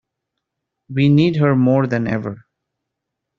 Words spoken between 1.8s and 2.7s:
than ever